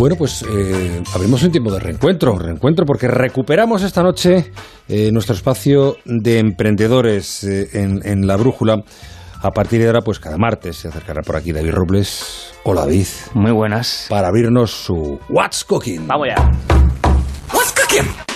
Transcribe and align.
Bueno, 0.00 0.16
pues 0.16 0.42
eh, 0.50 1.02
abrimos 1.14 1.42
un 1.42 1.50
tiempo 1.50 1.70
de 1.70 1.78
reencuentro, 1.78 2.38
reencuentro 2.38 2.86
porque 2.86 3.06
recuperamos 3.06 3.82
esta 3.82 4.02
noche 4.02 4.50
eh, 4.88 5.10
nuestro 5.12 5.34
espacio 5.34 5.98
de 6.06 6.38
emprendedores 6.38 7.44
eh, 7.44 7.68
en, 7.74 8.00
en 8.02 8.26
La 8.26 8.38
Brújula. 8.38 8.76
A 9.42 9.50
partir 9.50 9.78
de 9.78 9.88
ahora, 9.88 10.00
pues 10.00 10.18
cada 10.18 10.38
martes 10.38 10.78
se 10.78 10.88
acercará 10.88 11.20
por 11.20 11.36
aquí 11.36 11.52
David 11.52 11.72
Robles. 11.72 12.50
Hola 12.64 12.80
David. 12.86 13.08
Muy 13.34 13.52
buenas. 13.52 14.06
Para 14.08 14.28
abrirnos 14.28 14.70
su 14.70 15.18
What's 15.28 15.64
Cooking. 15.64 16.06
Vamos 16.06 16.28
ya. 16.28 16.50
What's 17.52 17.72
Cooking. 17.72 18.29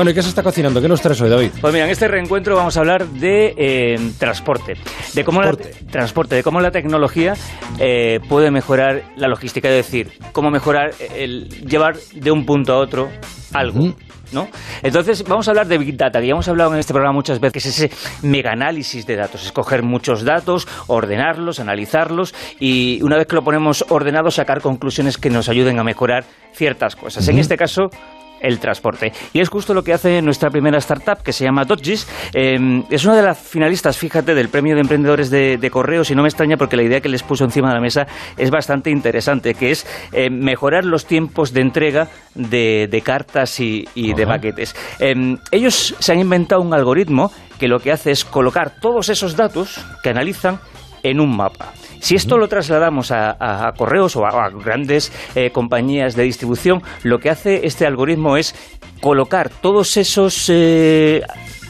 Bueno, 0.00 0.12
¿y 0.12 0.14
qué 0.14 0.22
se 0.22 0.30
está 0.30 0.42
cocinando? 0.42 0.80
¿Qué 0.80 0.88
nos 0.88 1.02
traes 1.02 1.20
hoy, 1.20 1.28
David? 1.28 1.50
Pues 1.60 1.74
mira, 1.74 1.84
en 1.84 1.90
este 1.90 2.08
reencuentro 2.08 2.56
vamos 2.56 2.74
a 2.74 2.80
hablar 2.80 3.06
de 3.06 3.52
eh, 3.54 3.96
transporte. 4.18 4.72
De 5.12 5.24
cómo 5.24 5.42
Transporte. 5.42 5.74
La, 5.84 5.92
transporte, 5.92 6.34
de 6.36 6.42
cómo 6.42 6.60
la 6.62 6.70
tecnología 6.70 7.34
eh, 7.78 8.18
puede 8.26 8.50
mejorar 8.50 9.02
la 9.16 9.28
logística, 9.28 9.68
es 9.68 9.74
decir, 9.74 10.10
cómo 10.32 10.50
mejorar 10.50 10.92
el 11.14 11.50
llevar 11.66 11.98
de 12.14 12.30
un 12.30 12.46
punto 12.46 12.72
a 12.72 12.78
otro 12.78 13.10
algo. 13.52 13.94
¿No? 14.32 14.48
Entonces, 14.82 15.22
vamos 15.24 15.48
a 15.48 15.50
hablar 15.50 15.66
de 15.66 15.76
Big 15.76 15.96
Data, 15.98 16.20
que 16.20 16.28
ya 16.28 16.32
hemos 16.32 16.48
hablado 16.48 16.72
en 16.72 16.78
este 16.78 16.94
programa 16.94 17.12
muchas 17.12 17.38
veces, 17.38 17.52
que 17.52 17.58
es 17.58 17.66
ese 17.66 17.90
mega 18.26 18.52
análisis 18.52 19.04
de 19.04 19.16
datos, 19.16 19.44
escoger 19.44 19.82
muchos 19.82 20.24
datos, 20.24 20.66
ordenarlos, 20.86 21.60
analizarlos 21.60 22.32
y 22.58 23.02
una 23.02 23.18
vez 23.18 23.26
que 23.26 23.34
lo 23.34 23.42
ponemos 23.42 23.84
ordenado, 23.90 24.30
sacar 24.30 24.62
conclusiones 24.62 25.18
que 25.18 25.28
nos 25.28 25.50
ayuden 25.50 25.78
a 25.78 25.84
mejorar 25.84 26.24
ciertas 26.52 26.96
cosas. 26.96 27.26
En 27.28 27.38
este 27.38 27.56
caso, 27.56 27.90
el 28.40 28.58
transporte. 28.58 29.12
Y 29.32 29.40
es 29.40 29.48
justo 29.48 29.74
lo 29.74 29.82
que 29.82 29.92
hace 29.92 30.20
nuestra 30.22 30.50
primera 30.50 30.78
startup, 30.78 31.22
que 31.22 31.32
se 31.32 31.44
llama 31.44 31.64
Dodgis. 31.64 32.08
Eh, 32.34 32.82
es 32.90 33.04
una 33.04 33.16
de 33.16 33.22
las 33.22 33.38
finalistas, 33.38 33.96
fíjate, 33.96 34.34
del 34.34 34.48
premio 34.48 34.74
de 34.74 34.80
emprendedores 34.80 35.30
de, 35.30 35.56
de 35.58 35.70
correos, 35.70 36.10
y 36.10 36.14
no 36.14 36.22
me 36.22 36.28
extraña 36.28 36.56
porque 36.56 36.76
la 36.76 36.82
idea 36.82 37.00
que 37.00 37.08
les 37.08 37.22
puso 37.22 37.44
encima 37.44 37.68
de 37.68 37.74
la 37.74 37.80
mesa 37.80 38.06
es 38.36 38.50
bastante 38.50 38.90
interesante, 38.90 39.54
que 39.54 39.70
es 39.70 39.86
eh, 40.12 40.30
mejorar 40.30 40.84
los 40.84 41.06
tiempos 41.06 41.52
de 41.52 41.60
entrega 41.60 42.08
de, 42.34 42.88
de 42.90 43.00
cartas 43.02 43.60
y, 43.60 43.86
y 43.94 44.14
de 44.14 44.26
paquetes. 44.26 44.74
Eh, 44.98 45.14
ellos 45.50 45.94
se 45.98 46.12
han 46.12 46.20
inventado 46.20 46.62
un 46.62 46.74
algoritmo 46.74 47.30
que 47.58 47.68
lo 47.68 47.78
que 47.78 47.92
hace 47.92 48.10
es 48.10 48.24
colocar 48.24 48.80
todos 48.80 49.08
esos 49.10 49.36
datos 49.36 49.84
que 50.02 50.10
analizan 50.10 50.58
en 51.02 51.20
un 51.20 51.36
mapa. 51.36 51.72
Si 52.00 52.14
esto 52.14 52.38
lo 52.38 52.48
trasladamos 52.48 53.10
a, 53.10 53.30
a- 53.38 53.68
a 53.68 53.72
correos 53.72 54.16
o 54.16 54.24
a, 54.26 54.46
a 54.46 54.50
grandes 54.50 55.12
eh, 55.34 55.50
compañías 55.50 56.16
de 56.16 56.22
distribución, 56.24 56.82
lo 57.02 57.18
que 57.20 57.30
hace 57.30 57.66
este 57.66 57.86
algoritmo 57.86 58.36
es 58.36 58.54
colocar 59.00 59.48
todos 59.50 59.96
esos 59.96 60.46
eh, 60.48 61.22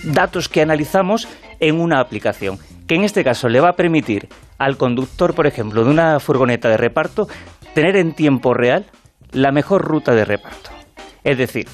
datos 0.04 0.48
que 0.48 0.62
analizamos 0.62 1.28
en 1.60 1.80
una 1.80 2.00
aplicación, 2.00 2.58
que 2.86 2.94
en 2.94 3.04
este 3.04 3.22
caso 3.24 3.48
le 3.48 3.60
va 3.60 3.70
a 3.70 3.76
permitir 3.76 4.28
al 4.58 4.76
conductor, 4.76 5.34
por 5.34 5.46
ejemplo, 5.46 5.84
de 5.84 5.90
una 5.90 6.20
furgoneta 6.20 6.68
de 6.68 6.76
reparto, 6.76 7.28
tener 7.74 7.96
en 7.96 8.12
tiempo 8.14 8.54
real 8.54 8.86
la 9.32 9.52
mejor 9.52 9.82
ruta 9.84 10.12
de 10.14 10.24
reparto. 10.24 10.70
Es 11.22 11.36
decir, 11.38 11.66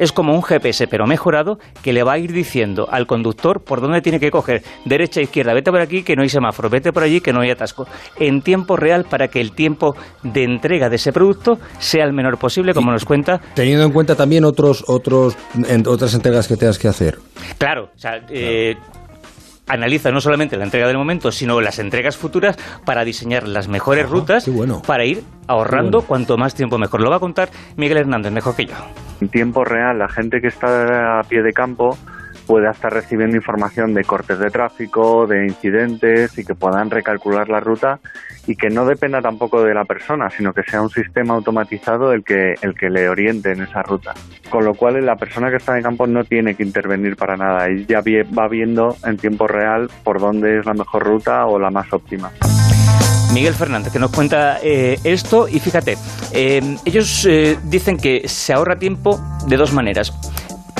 es 0.00 0.10
como 0.10 0.34
un 0.34 0.42
GPS 0.42 0.88
pero 0.88 1.06
mejorado 1.06 1.58
que 1.82 1.92
le 1.92 2.02
va 2.02 2.14
a 2.14 2.18
ir 2.18 2.32
diciendo 2.32 2.88
al 2.90 3.06
conductor 3.06 3.62
por 3.62 3.80
dónde 3.80 4.00
tiene 4.00 4.18
que 4.18 4.32
coger, 4.32 4.62
derecha, 4.84 5.20
izquierda, 5.20 5.54
vete 5.54 5.70
por 5.70 5.80
aquí 5.80 6.02
que 6.02 6.16
no 6.16 6.22
hay 6.22 6.28
semáforo, 6.28 6.68
vete 6.68 6.92
por 6.92 7.04
allí 7.04 7.20
que 7.20 7.32
no 7.32 7.40
hay 7.42 7.50
atasco, 7.50 7.86
en 8.18 8.42
tiempo 8.42 8.76
real 8.76 9.04
para 9.08 9.28
que 9.28 9.40
el 9.40 9.52
tiempo 9.52 9.94
de 10.24 10.42
entrega 10.42 10.88
de 10.88 10.96
ese 10.96 11.12
producto 11.12 11.58
sea 11.78 12.04
el 12.04 12.12
menor 12.12 12.36
posible, 12.38 12.74
como 12.74 12.90
nos 12.90 13.04
cuenta. 13.04 13.40
Teniendo 13.54 13.84
en 13.84 13.92
cuenta 13.92 14.16
también 14.16 14.44
otros, 14.44 14.82
otros, 14.88 15.36
en- 15.68 15.86
otras 15.86 16.14
entregas 16.14 16.48
que 16.48 16.56
tengas 16.56 16.78
que 16.78 16.88
hacer. 16.88 17.18
Claro, 17.58 17.90
o 17.94 17.98
sea, 17.98 18.20
eh, 18.30 18.74
analiza 19.70 20.10
no 20.10 20.20
solamente 20.20 20.56
la 20.56 20.64
entrega 20.64 20.86
del 20.86 20.98
momento, 20.98 21.30
sino 21.32 21.60
las 21.60 21.78
entregas 21.78 22.16
futuras 22.16 22.56
para 22.84 23.04
diseñar 23.04 23.46
las 23.46 23.68
mejores 23.68 24.04
Ajá, 24.04 24.12
rutas 24.12 24.48
bueno. 24.48 24.82
para 24.86 25.04
ir 25.04 25.22
ahorrando 25.46 25.98
bueno. 25.98 26.08
cuanto 26.08 26.36
más 26.36 26.54
tiempo 26.54 26.78
mejor. 26.78 27.00
Lo 27.00 27.10
va 27.10 27.16
a 27.16 27.20
contar 27.20 27.50
Miguel 27.76 27.98
Hernández, 27.98 28.32
mejor 28.32 28.56
que 28.56 28.66
yo. 28.66 28.74
En 29.20 29.28
tiempo 29.28 29.64
real, 29.64 29.98
la 29.98 30.08
gente 30.08 30.40
que 30.40 30.48
está 30.48 31.20
a 31.20 31.22
pie 31.24 31.42
de 31.42 31.52
campo 31.52 31.96
puede 32.50 32.68
estar 32.68 32.92
recibiendo 32.92 33.36
información 33.36 33.94
de 33.94 34.02
cortes 34.02 34.40
de 34.40 34.50
tráfico, 34.50 35.24
de 35.24 35.46
incidentes 35.46 36.36
y 36.36 36.44
que 36.44 36.56
puedan 36.56 36.90
recalcular 36.90 37.48
la 37.48 37.60
ruta 37.60 38.00
y 38.48 38.56
que 38.56 38.68
no 38.70 38.84
dependa 38.84 39.22
tampoco 39.22 39.62
de 39.62 39.72
la 39.72 39.84
persona, 39.84 40.28
sino 40.30 40.52
que 40.52 40.64
sea 40.64 40.82
un 40.82 40.90
sistema 40.90 41.34
automatizado 41.34 42.12
el 42.12 42.24
que, 42.24 42.54
el 42.60 42.74
que 42.74 42.90
le 42.90 43.08
oriente 43.08 43.52
en 43.52 43.62
esa 43.62 43.82
ruta. 43.84 44.14
Con 44.50 44.64
lo 44.64 44.74
cual, 44.74 45.06
la 45.06 45.14
persona 45.14 45.48
que 45.48 45.58
está 45.58 45.76
en 45.76 45.84
campo 45.84 46.08
no 46.08 46.24
tiene 46.24 46.56
que 46.56 46.64
intervenir 46.64 47.14
para 47.14 47.36
nada 47.36 47.70
y 47.70 47.86
ya 47.86 48.00
va 48.36 48.48
viendo 48.48 48.96
en 49.04 49.16
tiempo 49.16 49.46
real 49.46 49.88
por 50.02 50.18
dónde 50.18 50.58
es 50.58 50.66
la 50.66 50.74
mejor 50.74 51.04
ruta 51.04 51.46
o 51.46 51.56
la 51.56 51.70
más 51.70 51.92
óptima. 51.92 52.32
Miguel 53.32 53.54
Fernández, 53.54 53.92
que 53.92 54.00
nos 54.00 54.10
cuenta 54.10 54.58
eh, 54.60 54.98
esto 55.04 55.46
y 55.46 55.60
fíjate, 55.60 55.96
eh, 56.32 56.76
ellos 56.84 57.24
eh, 57.26 57.56
dicen 57.62 57.96
que 57.96 58.26
se 58.26 58.52
ahorra 58.52 58.76
tiempo 58.76 59.20
de 59.46 59.56
dos 59.56 59.72
maneras. 59.72 60.12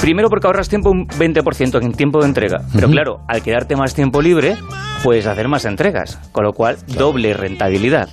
Primero 0.00 0.31
porque 0.31 0.47
ahorras 0.47 0.69
tiempo 0.71 0.91
un 0.91 1.06
20% 1.06 1.83
en 1.83 1.93
tiempo 1.93 2.21
de 2.21 2.27
entrega, 2.27 2.62
pero 2.75 2.88
claro, 2.88 3.21
al 3.28 3.43
quedarte 3.43 3.77
más 3.77 3.94
tiempo 3.94 4.22
libre, 4.22 4.56
puedes 5.03 5.27
hacer 5.27 5.47
más 5.47 5.66
entregas, 5.66 6.19
con 6.33 6.44
lo 6.44 6.55
cual 6.55 6.78
doble 6.87 7.34
rentabilidad. 7.34 8.09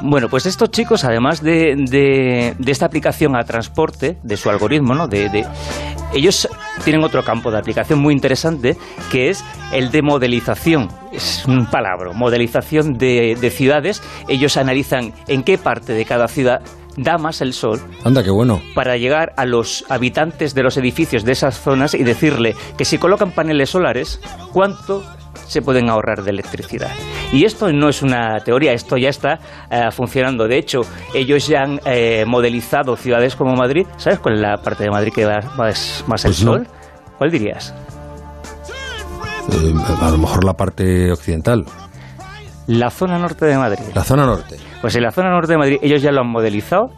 Bueno, 0.00 0.28
pues 0.28 0.46
estos 0.46 0.70
chicos, 0.70 1.02
además 1.04 1.42
de, 1.42 1.74
de- 1.76 2.54
de 2.56 2.72
esta 2.72 2.86
aplicación 2.86 3.34
a 3.34 3.42
transporte, 3.42 4.16
de 4.22 4.36
su 4.36 4.48
algoritmo, 4.48 4.94
¿no? 4.94 5.08
De, 5.08 5.28
de- 5.28 5.44
ellos 6.12 6.48
tienen 6.84 7.02
otro 7.02 7.24
campo 7.24 7.50
de 7.50 7.58
aplicación 7.58 7.98
muy 7.98 8.14
interesante, 8.14 8.76
que 9.10 9.30
es 9.30 9.44
el 9.72 9.90
de 9.90 10.02
modelización. 10.02 10.88
Es 11.12 11.44
un 11.46 11.66
palabra, 11.66 12.12
modelización 12.12 12.96
de, 12.96 13.36
de 13.40 13.50
ciudades. 13.50 14.00
Ellos 14.28 14.56
analizan 14.56 15.12
en 15.26 15.42
qué 15.42 15.58
parte 15.58 15.92
de 15.94 16.04
cada 16.04 16.28
ciudad 16.28 16.60
da 16.96 17.18
más 17.18 17.40
el 17.40 17.52
sol 17.52 17.80
Anda, 18.04 18.22
qué 18.22 18.30
bueno. 18.30 18.60
para 18.74 18.96
llegar 18.96 19.32
a 19.36 19.44
los 19.46 19.84
habitantes 19.88 20.54
de 20.54 20.62
los 20.62 20.76
edificios 20.76 21.24
de 21.24 21.32
esas 21.32 21.58
zonas 21.60 21.94
y 21.94 22.02
decirle 22.04 22.54
que 22.78 22.84
si 22.84 22.98
colocan 22.98 23.32
paneles 23.32 23.70
solares, 23.70 24.20
¿cuánto 24.52 25.02
se 25.46 25.60
pueden 25.62 25.90
ahorrar 25.90 26.22
de 26.22 26.30
electricidad? 26.30 26.90
Y 27.32 27.44
esto 27.44 27.72
no 27.72 27.88
es 27.88 28.02
una 28.02 28.38
teoría, 28.44 28.72
esto 28.72 28.96
ya 28.96 29.08
está 29.08 29.38
eh, 29.70 29.90
funcionando. 29.90 30.46
De 30.46 30.56
hecho, 30.58 30.82
ellos 31.14 31.48
ya 31.48 31.62
han 31.62 31.80
eh, 31.84 32.24
modelizado 32.26 32.94
ciudades 32.96 33.34
como 33.34 33.54
Madrid. 33.56 33.86
¿Sabes 33.96 34.20
cuál 34.20 34.34
es 34.36 34.40
la 34.40 34.56
parte 34.58 34.84
de 34.84 34.90
Madrid 34.90 35.12
que 35.12 35.24
da 35.24 35.40
más, 35.56 36.04
más 36.06 36.24
el 36.24 36.30
Pues 36.30 36.44
no. 36.44 36.52
sol? 36.52 36.66
¿Cuál 37.18 37.30
dirías? 37.30 37.74
Eh, 39.52 39.74
a 40.00 40.10
lo 40.10 40.18
mejor 40.18 40.44
la 40.44 40.54
parte 40.54 41.10
occidental, 41.12 41.64
La 42.66 42.90
zona 42.90 43.18
norte 43.18 43.46
de 43.46 43.56
Madrid. 43.56 43.84
la 43.94 44.04
zona 44.04 44.26
norte. 44.26 44.56
Pues 44.80 44.96
en 44.96 45.02
la 45.02 45.10
zona 45.10 45.30
norte 45.30 45.52
de 45.52 45.58
Madrid 45.58 45.78
ellos 45.82 46.02
ya 46.02 46.10
lo 46.12 46.20
han 46.20 46.28
modelizado 46.30 46.90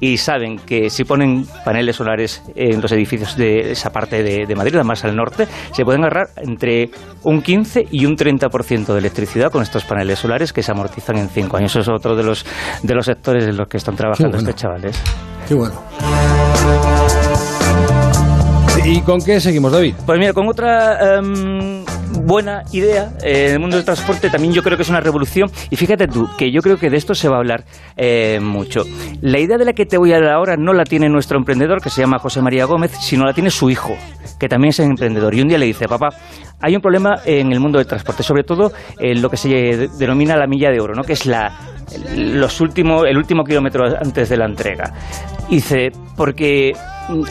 y 0.00 0.16
saben 0.18 0.56
que 0.56 0.90
si 0.90 1.04
ponen 1.04 1.46
paneles 1.64 1.96
solares 1.96 2.42
en 2.54 2.80
los 2.80 2.90
edificios 2.92 3.36
de 3.36 3.70
esa 3.72 3.90
parte 3.90 4.22
de, 4.22 4.44
de 4.46 4.54
Madrid, 4.54 4.76
más 4.82 5.04
al 5.04 5.16
norte, 5.16 5.46
se 5.72 5.84
pueden 5.84 6.02
ahorrar 6.02 6.28
entre 6.36 6.90
un 7.22 7.40
15 7.40 7.86
y 7.90 8.04
un 8.04 8.16
30% 8.16 8.86
de 8.86 8.98
electricidad 8.98 9.50
con 9.50 9.62
estos 9.62 9.84
paneles 9.84 10.18
solares 10.18 10.52
que 10.52 10.62
se 10.62 10.72
amortizan 10.72 11.16
en 11.16 11.28
5 11.28 11.56
años. 11.56 11.70
Eso 11.70 11.80
es 11.80 11.88
otro 11.88 12.16
de 12.16 12.24
los, 12.24 12.44
de 12.82 12.94
los 12.94 13.06
sectores 13.06 13.44
en 13.44 13.56
los 13.56 13.68
que 13.68 13.76
están 13.78 13.96
trabajando 13.96 14.36
bueno. 14.36 14.50
estos 14.50 14.60
chavales. 14.60 15.00
Qué 15.48 15.54
bueno. 15.54 15.74
¿Y 18.84 19.00
con 19.00 19.18
qué 19.20 19.40
seguimos, 19.40 19.72
David? 19.72 19.94
Pues 20.04 20.18
mira, 20.18 20.34
con 20.34 20.46
otra 20.46 21.16
em, 21.16 21.82
buena 22.24 22.62
idea 22.72 23.12
eh, 23.22 23.46
en 23.48 23.52
el 23.54 23.58
mundo 23.60 23.76
del 23.76 23.84
transporte 23.84 24.30
también 24.30 24.52
yo 24.52 24.62
creo 24.62 24.76
que 24.76 24.82
es 24.82 24.88
una 24.88 25.00
revolución 25.00 25.50
y 25.70 25.76
fíjate 25.76 26.08
tú 26.08 26.28
que 26.38 26.50
yo 26.50 26.60
creo 26.62 26.78
que 26.78 26.90
de 26.90 26.96
esto 26.96 27.14
se 27.14 27.28
va 27.28 27.36
a 27.36 27.38
hablar 27.38 27.64
eh, 27.96 28.38
mucho. 28.42 28.82
La 29.20 29.38
idea 29.38 29.58
de 29.58 29.64
la 29.64 29.72
que 29.72 29.86
te 29.86 29.98
voy 29.98 30.12
a 30.12 30.20
dar 30.20 30.30
ahora 30.32 30.56
no 30.56 30.72
la 30.72 30.84
tiene 30.84 31.08
nuestro 31.08 31.38
emprendedor 31.38 31.80
que 31.80 31.90
se 31.90 32.00
llama 32.00 32.18
José 32.18 32.40
María 32.40 32.64
Gómez, 32.64 32.92
sino 33.00 33.24
la 33.24 33.32
tiene 33.32 33.50
su 33.50 33.70
hijo, 33.70 33.96
que 34.38 34.48
también 34.48 34.70
es 34.70 34.78
emprendedor 34.80 35.34
y 35.34 35.42
un 35.42 35.48
día 35.48 35.58
le 35.58 35.66
dice, 35.66 35.86
papá, 35.88 36.10
hay 36.60 36.74
un 36.74 36.80
problema 36.82 37.16
en 37.24 37.52
el 37.52 37.60
mundo 37.60 37.78
del 37.78 37.86
transporte, 37.86 38.22
sobre 38.22 38.42
todo 38.44 38.72
en 38.98 39.20
lo 39.20 39.28
que 39.28 39.36
se 39.36 39.48
de- 39.48 39.88
denomina 39.98 40.36
la 40.36 40.46
milla 40.46 40.70
de 40.70 40.80
oro, 40.80 40.94
¿no? 40.94 41.02
que 41.02 41.12
es 41.12 41.26
la, 41.26 41.52
los 42.16 42.60
últimos, 42.60 43.06
el 43.06 43.18
último 43.18 43.44
kilómetro 43.44 43.84
antes 43.84 44.28
de 44.28 44.36
la 44.36 44.46
entrega. 44.46 44.94
Dice, 45.50 45.92
porque 46.16 46.72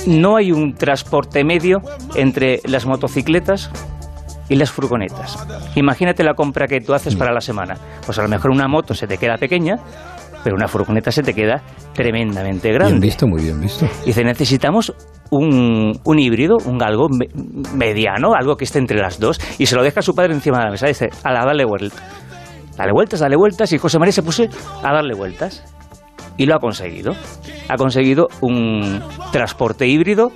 no 0.06 0.36
hay 0.38 0.52
un 0.52 0.76
transporte 0.76 1.44
medio 1.44 1.82
entre 2.16 2.60
las 2.66 2.86
motocicletas 2.86 3.72
y 4.50 4.56
las 4.56 4.72
furgonetas. 4.72 5.38
Imagínate 5.76 6.24
la 6.24 6.34
compra 6.34 6.68
que 6.68 6.82
tú 6.82 6.94
haces 6.94 7.16
para 7.16 7.32
la 7.34 7.42
semana. 7.42 7.76
Pues 8.06 8.18
a 8.20 8.24
lo 8.24 8.30
mejor 8.30 8.52
una 8.52 8.68
moto 8.68 8.94
se 8.94 9.08
te 9.08 9.18
queda 9.18 9.38
pequeña, 9.38 9.76
pero 10.44 10.56
una 10.56 10.68
furgoneta 10.68 11.12
se 11.12 11.24
te 11.24 11.34
queda 11.34 11.62
tremendamente 11.94 12.70
Bien 12.70 12.80
grande. 12.80 13.00
visto, 13.00 13.28
muy 13.28 13.42
bien 13.44 13.60
visto. 13.62 13.88
Dice, 14.06 14.24
necesitamos 14.24 14.94
un, 15.32 15.98
un 16.04 16.20
híbrido, 16.20 16.58
un 16.66 16.84
algo 16.84 17.08
me- 17.10 17.30
mediano, 17.76 18.34
algo 18.36 18.58
que 18.58 18.66
esté 18.66 18.80
entre 18.80 19.00
las 19.00 19.20
dos. 19.20 19.40
Y 19.58 19.66
se 19.68 19.76
lo 19.76 19.84
deja 19.84 20.02
a 20.02 20.04
su 20.04 20.14
padre 20.14 20.34
encima 20.34 20.58
de 20.60 20.66
la 20.66 20.72
mesa. 20.72 20.88
Dice, 20.88 21.10
a 21.24 21.32
la 21.32 21.46
dale 21.46 21.64
vuelta. 21.66 22.02
Dale 22.78 22.92
vueltas, 22.92 23.20
dale 23.22 23.38
vueltas. 23.38 23.72
Y 23.72 23.78
José 23.78 24.00
María 24.00 24.12
se 24.12 24.24
puso 24.24 24.44
a 24.84 24.92
darle 24.94 25.14
vueltas. 25.16 25.64
Y 26.36 26.46
lo 26.48 26.56
ha 26.56 26.60
conseguido. 26.60 27.14
Ha 27.70 27.76
conseguido 27.78 28.28
un 28.42 29.02
transporte 29.32 29.88
híbrido 29.88 30.32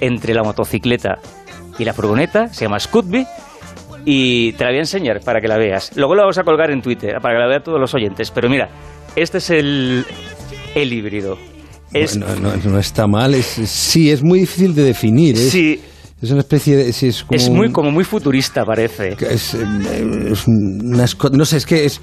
entre 0.00 0.34
la 0.34 0.42
motocicleta 0.42 1.18
Y 1.78 1.84
la 1.84 1.92
furgoneta 1.92 2.48
se 2.48 2.64
llama 2.64 2.78
Scudby 2.78 3.26
y 4.04 4.52
te 4.52 4.64
la 4.64 4.70
voy 4.70 4.78
a 4.78 4.80
enseñar 4.80 5.20
para 5.20 5.40
que 5.40 5.48
la 5.48 5.58
veas. 5.58 5.92
Luego 5.96 6.14
la 6.14 6.22
vamos 6.22 6.38
a 6.38 6.42
colgar 6.42 6.70
en 6.70 6.82
Twitter 6.82 7.16
para 7.20 7.34
que 7.34 7.40
la 7.40 7.46
vean 7.46 7.62
todos 7.62 7.80
los 7.80 7.94
oyentes. 7.94 8.30
Pero 8.30 8.48
mira, 8.48 8.68
este 9.16 9.38
es 9.38 9.50
el, 9.50 10.04
el 10.74 10.92
híbrido. 10.92 11.38
Es, 11.92 12.16
no, 12.16 12.26
no, 12.36 12.78
está 12.78 13.06
mal, 13.06 13.34
es, 13.34 13.46
sí, 13.46 14.10
es 14.10 14.22
muy 14.22 14.40
difícil 14.40 14.74
de 14.74 14.82
definir. 14.82 15.36
Es, 15.36 15.50
sí. 15.50 15.80
Es 16.20 16.30
una 16.32 16.40
especie 16.40 16.76
de... 16.76 16.88
es, 16.88 17.24
como 17.24 17.36
es 17.36 17.48
muy, 17.48 17.70
como 17.70 17.90
muy 17.92 18.02
futurista, 18.02 18.64
parece. 18.64 19.16
Es, 19.20 19.54
es 19.54 20.46
una, 20.48 21.06
no 21.32 21.44
sé, 21.44 21.58
es 21.58 21.64
que 21.64 21.84
es 21.84 22.00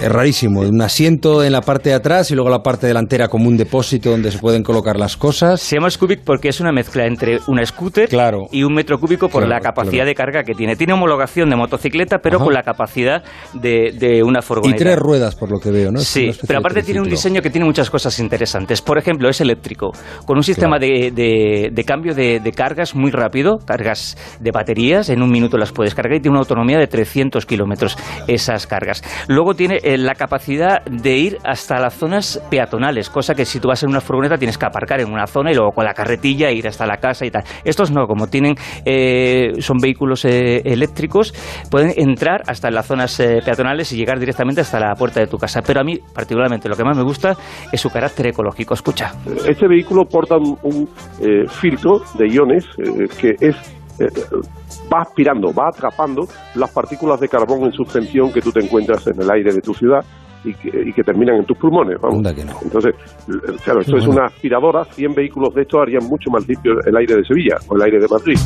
es 0.00 0.10
rarísimo. 0.10 0.60
Un 0.60 0.80
asiento 0.80 1.44
en 1.44 1.52
la 1.52 1.60
parte 1.60 1.90
de 1.90 1.94
atrás 1.94 2.30
y 2.30 2.34
luego 2.34 2.48
la 2.50 2.62
parte 2.62 2.86
delantera 2.86 3.28
como 3.28 3.48
un 3.48 3.56
depósito 3.56 4.10
donde 4.10 4.30
se 4.30 4.38
pueden 4.38 4.62
colocar 4.62 4.98
las 4.98 5.16
cosas. 5.16 5.60
Se 5.60 5.76
llama 5.76 5.90
Scubic 5.90 6.20
porque 6.24 6.48
es 6.48 6.60
una 6.60 6.72
mezcla 6.72 7.06
entre 7.06 7.38
una 7.48 7.64
scooter 7.64 8.08
y 8.50 8.62
un 8.62 8.72
metro 8.72 8.98
cúbico 8.98 9.28
por 9.28 9.46
la 9.46 9.60
capacidad 9.60 10.06
de 10.06 10.14
carga 10.14 10.42
que 10.42 10.54
tiene. 10.54 10.76
Tiene 10.76 10.94
homologación 10.94 11.50
de 11.50 11.56
motocicleta, 11.56 12.18
pero 12.18 12.38
con 12.38 12.54
la 12.54 12.62
capacidad 12.62 13.22
de, 13.52 14.22
una 14.24 14.42
furgoneta. 14.42 14.76
Y 14.76 14.78
tres 14.78 14.98
ruedas, 14.98 15.34
por 15.36 15.50
lo 15.50 15.58
que 15.58 15.70
veo, 15.70 15.90
¿no? 15.90 16.00
Sí, 16.00 16.30
pero 16.46 16.60
aparte 16.60 16.82
tiene 16.82 17.00
un 17.00 17.08
diseño 17.08 17.42
que 17.42 17.50
tiene 17.50 17.66
muchas 17.66 17.90
cosas 17.90 18.18
interesantes. 18.18 18.80
Por 18.80 18.98
ejemplo, 18.98 19.28
es 19.28 19.40
eléctrico, 19.40 19.92
con 20.24 20.36
un 20.36 20.42
sistema 20.42 20.78
de, 20.78 21.84
cambio 21.86 22.14
de, 22.14 22.52
cargas 22.56 22.94
muy 22.94 23.10
rápido, 23.10 23.58
cargas 23.58 24.16
de 24.40 24.50
baterías, 24.50 25.10
en 25.10 25.22
un 25.22 25.30
minuto 25.30 25.58
las 25.58 25.72
puedes 25.72 25.94
cargar 25.94 26.16
y 26.16 26.20
tiene 26.20 26.32
una 26.32 26.40
autonomía 26.40 26.78
de 26.78 26.86
300 26.86 27.44
kilómetros 27.46 27.96
esas 28.26 28.66
cargas. 28.66 29.02
Luego 29.28 29.54
tiene 29.54 29.78
eh, 29.90 29.98
la 29.98 30.14
capacidad 30.14 30.84
de 30.84 31.16
ir 31.16 31.38
hasta 31.44 31.80
las 31.80 31.94
zonas 31.94 32.40
peatonales, 32.48 33.10
cosa 33.10 33.34
que 33.34 33.44
si 33.44 33.58
tú 33.58 33.68
vas 33.68 33.82
en 33.82 33.90
una 33.90 34.00
furgoneta 34.00 34.38
tienes 34.38 34.56
que 34.56 34.66
aparcar 34.66 35.00
en 35.00 35.10
una 35.10 35.26
zona 35.26 35.50
y 35.50 35.54
luego 35.54 35.72
con 35.72 35.84
la 35.84 35.94
carretilla 35.94 36.50
ir 36.52 36.68
hasta 36.68 36.86
la 36.86 36.98
casa 36.98 37.26
y 37.26 37.30
tal. 37.30 37.42
Estos 37.64 37.90
no, 37.90 38.06
como 38.06 38.28
tienen 38.28 38.54
eh, 38.84 39.52
son 39.58 39.78
vehículos 39.78 40.24
eh, 40.24 40.62
eléctricos, 40.64 41.34
pueden 41.70 41.92
entrar 41.96 42.42
hasta 42.46 42.70
las 42.70 42.86
zonas 42.86 43.16
peatonales 43.16 43.92
y 43.92 43.96
llegar 43.96 44.20
directamente 44.20 44.60
hasta 44.60 44.78
la 44.78 44.94
puerta 44.94 45.18
de 45.18 45.26
tu 45.26 45.38
casa. 45.38 45.60
Pero 45.66 45.80
a 45.80 45.84
mí, 45.84 45.98
particularmente, 46.14 46.68
lo 46.68 46.76
que 46.76 46.84
más 46.84 46.96
me 46.96 47.02
gusta 47.02 47.36
es 47.72 47.80
su 47.80 47.90
carácter 47.90 48.28
ecológico. 48.28 48.74
Escucha. 48.74 49.12
Este 49.48 49.66
vehículo 49.66 50.04
porta 50.04 50.36
un, 50.36 50.88
filtro 51.48 52.00
de 52.16 52.28
iones 52.28 52.64
que 53.18 53.34
es 53.40 53.79
va 54.92 55.02
aspirando, 55.02 55.52
va 55.52 55.68
atrapando 55.68 56.26
las 56.54 56.70
partículas 56.70 57.20
de 57.20 57.28
carbón 57.28 57.64
en 57.64 57.72
suspensión 57.72 58.32
que 58.32 58.40
tú 58.40 58.50
te 58.52 58.60
encuentras 58.60 59.06
en 59.06 59.20
el 59.20 59.30
aire 59.30 59.52
de 59.52 59.60
tu 59.60 59.74
ciudad 59.74 60.04
y 60.44 60.54
que, 60.54 61.02
terminan 61.02 61.36
en 61.36 61.44
tus 61.44 61.56
pulmones. 61.58 61.98
Entonces, 62.62 62.94
claro, 63.64 63.80
esto 63.80 63.96
es 63.96 64.06
una 64.06 64.26
aspiradora, 64.26 64.84
100 64.84 65.14
vehículos 65.14 65.54
de 65.54 65.62
estos 65.62 65.80
harían 65.82 66.04
mucho 66.04 66.30
más 66.30 66.46
limpio 66.48 66.72
el 66.84 66.96
aire 66.96 67.16
de 67.16 67.24
Sevilla 67.24 67.56
o 67.68 67.76
el 67.76 67.82
aire 67.82 67.98
de 67.98 68.06
Madrid. 68.08 68.38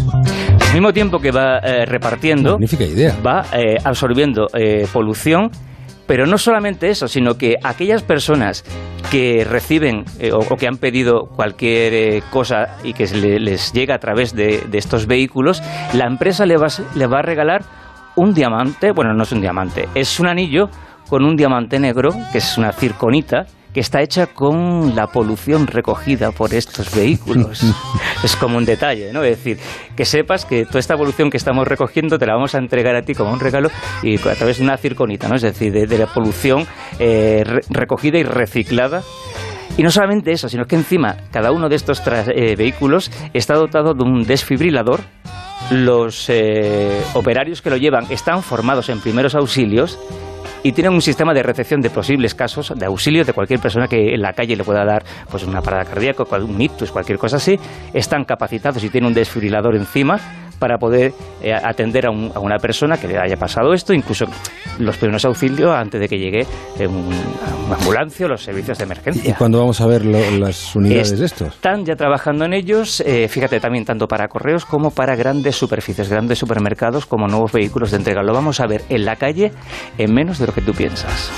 Al 0.68 0.74
mismo 0.74 0.92
tiempo 0.92 1.18
que 1.18 1.30
va 1.30 1.58
eh, 1.58 1.84
repartiendo, 1.86 2.58
idea. 2.58 3.16
va 3.24 3.44
eh, 3.52 3.76
absorbiendo 3.84 4.48
eh, 4.54 4.86
polución 4.92 5.50
pero 6.06 6.26
no 6.26 6.38
solamente 6.38 6.90
eso, 6.90 7.08
sino 7.08 7.34
que 7.34 7.56
aquellas 7.62 8.02
personas 8.02 8.64
que 9.10 9.44
reciben 9.44 10.04
eh, 10.18 10.32
o, 10.32 10.40
que 10.56 10.66
han 10.66 10.76
pedido 10.76 11.26
cualquier 11.26 11.94
eh, 11.94 12.22
cosa 12.30 12.76
y 12.82 12.92
que 12.92 13.06
les 13.06 13.72
llega 13.72 13.94
a 13.94 13.98
través 13.98 14.34
de, 14.34 14.66
estos 14.72 15.06
vehículos, 15.06 15.62
la 15.92 16.06
empresa 16.06 16.46
le 16.46 16.56
va, 16.56 16.68
le 16.94 17.06
va 17.06 17.18
a 17.20 17.22
regalar 17.22 17.62
un 18.16 18.32
diamante, 18.32 18.92
bueno, 18.92 19.12
no 19.12 19.22
es 19.24 19.32
un 19.32 19.40
diamante, 19.40 19.88
es 19.94 20.20
un 20.20 20.26
anillo 20.26 20.68
con 21.08 21.24
un 21.24 21.36
diamante 21.36 21.78
negro, 21.78 22.10
que 22.32 22.38
es 22.38 22.56
una 22.56 22.72
circonita, 22.72 23.46
que 23.74 23.80
está 23.80 24.00
hecha 24.00 24.28
con 24.28 24.94
la 24.94 25.08
polución 25.08 25.66
recogida 25.66 26.30
por 26.30 26.54
estos 26.54 26.94
vehículos. 26.94 27.60
es 28.24 28.36
como 28.36 28.56
un 28.56 28.64
detalle, 28.64 29.12
¿no? 29.12 29.24
Es 29.24 29.36
decir, 29.36 29.58
que 29.96 30.04
sepas 30.04 30.44
que 30.44 30.64
toda 30.64 30.78
esta 30.78 30.96
polución 30.96 31.28
que 31.28 31.36
estamos 31.36 31.66
recogiendo 31.66 32.16
te 32.16 32.24
la 32.24 32.34
vamos 32.34 32.54
a 32.54 32.58
entregar 32.58 32.94
a 32.94 33.02
ti 33.02 33.14
como 33.14 33.32
un 33.32 33.40
regalo 33.40 33.70
y 34.02 34.16
a 34.16 34.34
través 34.34 34.58
de 34.58 34.64
una 34.64 34.76
circonita, 34.76 35.28
¿no? 35.28 35.34
Es 35.34 35.42
decir, 35.42 35.72
de, 35.72 35.98
la 35.98 36.06
polución 36.06 36.64
eh, 37.00 37.42
recogida 37.68 38.16
y 38.16 38.22
reciclada. 38.22 39.02
Y 39.76 39.82
no 39.82 39.90
solamente 39.90 40.30
eso, 40.30 40.48
sino 40.48 40.66
que 40.66 40.76
encima 40.76 41.16
cada 41.32 41.50
uno 41.50 41.68
de 41.68 41.74
estos 41.74 42.00
eh, 42.06 42.54
vehículos 42.56 43.10
está 43.32 43.54
dotado 43.54 43.92
de 43.94 44.04
un 44.04 44.22
desfibrilador. 44.22 45.00
Los 45.72 46.28
eh, 46.28 47.02
operarios 47.14 47.60
que 47.60 47.70
lo 47.70 47.76
llevan 47.76 48.06
están 48.10 48.42
formados 48.42 48.88
en 48.88 49.00
primeros 49.00 49.34
auxilios 49.34 49.98
y 50.64 50.72
tienen 50.72 50.94
un 50.94 51.02
sistema 51.02 51.34
de 51.34 51.42
recepción 51.42 51.82
de 51.82 51.90
posibles 51.90 52.34
casos 52.34 52.72
de 52.74 52.86
auxilio 52.86 53.22
de 53.22 53.34
cualquier 53.34 53.60
persona 53.60 53.86
que 53.86 54.14
en 54.14 54.22
la 54.22 54.32
calle 54.32 54.56
le 54.56 54.64
pueda 54.64 54.82
dar 54.82 55.04
pues 55.30 55.44
una 55.44 55.60
parada 55.60 55.84
cardíaca, 55.84 56.24
un 56.38 56.60
ictus, 56.60 56.90
cualquier 56.90 57.18
cosa 57.18 57.36
así. 57.36 57.60
Están 57.92 58.24
capacitados 58.24 58.82
y 58.82 58.88
tienen 58.88 59.08
un 59.08 59.14
desfibrilador 59.14 59.76
encima 59.76 60.18
para 60.58 60.78
poder 60.78 61.12
eh, 61.42 61.52
atender 61.52 62.06
a, 62.06 62.10
una 62.10 62.58
persona 62.58 62.96
que 62.96 63.08
le 63.08 63.18
haya 63.18 63.36
pasado 63.36 63.72
esto, 63.72 63.92
incluso 63.92 64.26
los 64.78 64.96
primeros 64.96 65.24
auxilios 65.24 65.74
antes 65.74 66.00
de 66.00 66.08
que 66.08 66.18
llegue 66.18 66.46
un, 66.80 67.10
una 67.66 67.76
ambulancia 67.76 68.26
o 68.26 68.28
los 68.28 68.42
servicios 68.42 68.78
de 68.78 68.84
emergencia. 68.84 69.30
¿Y 69.30 69.34
cuándo 69.34 69.58
vamos 69.58 69.80
a 69.80 69.86
ver 69.86 70.04
las 70.04 70.74
unidades 70.74 71.18
de 71.18 71.26
estos? 71.26 71.54
Están 71.54 71.84
ya 71.84 71.96
trabajando 71.96 72.44
en 72.44 72.54
ellos, 72.54 73.02
eh, 73.06 73.28
fíjate 73.28 73.60
también 73.60 73.84
tanto 73.84 74.06
para 74.06 74.28
correos 74.28 74.64
como 74.64 74.90
para 74.90 75.16
grandes 75.16 75.56
superficies, 75.56 76.08
grandes 76.08 76.38
supermercados 76.38 77.06
como 77.06 77.26
nuevos 77.26 77.52
vehículos 77.52 77.90
de 77.90 77.98
entrega. 77.98 78.22
Lo 78.22 78.32
vamos 78.32 78.60
a 78.60 78.66
ver 78.66 78.82
en 78.88 79.04
la 79.04 79.16
calle 79.16 79.52
en 79.98 80.12
menos 80.12 80.38
de 80.38 80.46
lo 80.46 80.52
que 80.52 80.60
tú 80.60 80.72
piensas. 80.72 81.30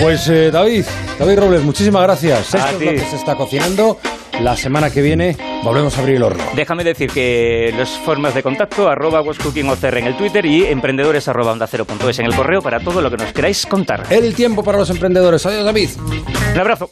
Pues 0.00 0.28
eh, 0.28 0.50
David, 0.50 0.84
David 1.18 1.38
Robles, 1.38 1.62
muchísimas 1.62 2.02
gracias. 2.02 2.54
Esto 2.54 2.58
es 2.58 2.72
lo 2.74 2.78
que 2.78 2.98
se 2.98 3.16
está 3.16 3.34
cocinando. 3.34 3.98
La 4.40 4.54
semana 4.54 4.90
que 4.90 5.00
viene 5.00 5.36
volvemos 5.64 5.96
a 5.96 6.00
abrir 6.00 6.16
el 6.16 6.22
horno. 6.22 6.44
Déjame 6.54 6.84
decir 6.84 7.10
que 7.10 7.72
las 7.76 7.88
formas 7.90 8.34
de 8.34 8.42
contacto, 8.42 8.88
arroba 8.88 9.22
en 9.22 10.06
el 10.06 10.16
Twitter 10.16 10.44
y 10.44 10.64
emprendedores 10.66 11.26
arroba 11.28 11.52
onda 11.52 11.66
cero 11.66 11.86
en 12.18 12.26
el 12.26 12.34
correo 12.34 12.60
para 12.60 12.80
todo 12.80 13.00
lo 13.00 13.10
que 13.10 13.16
nos 13.16 13.32
queráis 13.32 13.64
contar. 13.66 14.04
El 14.10 14.34
tiempo 14.34 14.62
para 14.62 14.78
los 14.78 14.90
emprendedores. 14.90 15.44
Adiós, 15.46 15.64
David. 15.64 15.88
Un 16.52 16.60
abrazo. 16.60 16.90